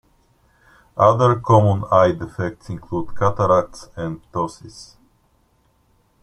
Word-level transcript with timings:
Other 0.97 1.35
common 1.39 1.83
eye 1.91 2.13
defects 2.13 2.69
include 2.69 3.15
cataracts 3.15 3.89
and 3.95 4.19
ptosis. 4.31 4.95